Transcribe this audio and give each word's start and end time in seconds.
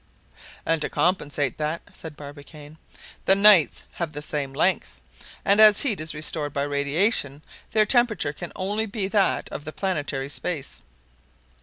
"And 0.65 0.81
to 0.81 0.89
compensate 0.89 1.59
that," 1.59 1.83
said 1.95 2.17
Barbicane, 2.17 2.79
"the 3.25 3.35
nights 3.35 3.83
have 3.91 4.13
the 4.13 4.23
same 4.23 4.51
length; 4.51 4.99
and 5.45 5.61
as 5.61 5.81
heat 5.81 5.99
is 5.99 6.15
restored 6.15 6.53
by 6.53 6.63
radiation, 6.63 7.43
their 7.69 7.85
temperature 7.85 8.33
can 8.33 8.51
only 8.55 8.87
be 8.87 9.07
that 9.09 9.47
of 9.49 9.63
the 9.63 9.71
planetary 9.71 10.29
space." 10.29 10.81